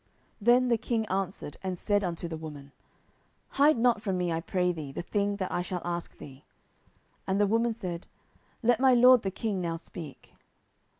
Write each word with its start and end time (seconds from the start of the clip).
10:014:018 0.01 0.09
Then 0.47 0.67
the 0.69 0.77
king 0.79 1.05
answered 1.09 1.57
and 1.61 1.77
said 1.77 2.03
unto 2.03 2.27
the 2.27 2.35
woman, 2.35 2.71
Hide 3.49 3.77
not 3.77 4.01
from 4.01 4.17
me, 4.17 4.31
I 4.31 4.39
pray 4.41 4.71
thee, 4.71 4.91
the 4.91 5.03
thing 5.03 5.35
that 5.35 5.51
I 5.51 5.61
shall 5.61 5.83
ask 5.85 6.17
thee. 6.17 6.43
And 7.27 7.39
the 7.39 7.45
woman 7.45 7.75
said, 7.75 8.07
Let 8.63 8.79
my 8.79 8.95
lord 8.95 9.21
the 9.21 9.29
king 9.29 9.61
now 9.61 9.75
speak. 9.75 10.33